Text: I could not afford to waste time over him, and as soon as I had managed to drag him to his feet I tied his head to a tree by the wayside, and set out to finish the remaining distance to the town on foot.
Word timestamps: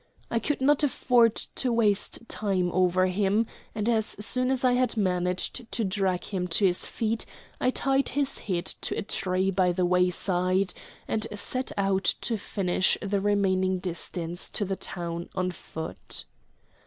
I 0.31 0.39
could 0.39 0.61
not 0.61 0.81
afford 0.83 1.35
to 1.35 1.71
waste 1.71 2.27
time 2.27 2.71
over 2.71 3.05
him, 3.05 3.45
and 3.75 3.87
as 3.87 4.15
soon 4.25 4.49
as 4.49 4.65
I 4.65 4.73
had 4.73 4.97
managed 4.97 5.71
to 5.71 5.83
drag 5.83 6.23
him 6.23 6.47
to 6.57 6.65
his 6.65 6.87
feet 6.87 7.23
I 7.59 7.69
tied 7.69 8.09
his 8.09 8.39
head 8.39 8.65
to 8.65 8.97
a 8.97 9.03
tree 9.03 9.51
by 9.51 9.71
the 9.71 9.85
wayside, 9.85 10.73
and 11.07 11.27
set 11.35 11.71
out 11.77 12.15
to 12.21 12.39
finish 12.39 12.97
the 12.99 13.21
remaining 13.21 13.77
distance 13.77 14.49
to 14.49 14.65
the 14.65 14.75
town 14.75 15.29
on 15.35 15.51
foot. 15.51 16.25